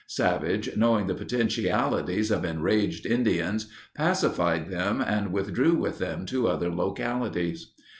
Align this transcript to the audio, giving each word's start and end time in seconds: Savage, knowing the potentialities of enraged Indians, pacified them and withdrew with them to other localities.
Savage, 0.07 0.75
knowing 0.75 1.05
the 1.05 1.13
potentialities 1.13 2.31
of 2.31 2.43
enraged 2.43 3.05
Indians, 3.05 3.67
pacified 3.95 4.71
them 4.71 4.99
and 4.99 5.31
withdrew 5.31 5.75
with 5.75 5.99
them 5.99 6.25
to 6.25 6.47
other 6.47 6.73
localities. 6.73 7.71